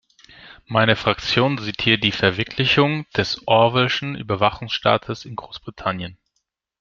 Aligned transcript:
Meine 0.65 0.95
Fraktion 0.95 1.59
sieht 1.59 1.83
hier 1.83 1.99
die 1.99 2.11
Verwirklichung 2.11 3.05
des 3.15 3.45
Orwell'schen 3.47 4.15
Überwachungsstaates 4.15 5.25
in 5.25 5.35
Großbritannien. 5.35 6.17